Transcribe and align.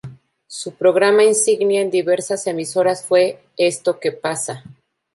Su 0.47 0.73
programa 0.73 1.23
insignia 1.25 1.79
en 1.79 1.91
diversas 1.91 2.47
emisoras 2.47 3.05
fue 3.05 3.39
"Esto 3.55 3.99
que 3.99 4.11
pasa". 4.11 4.63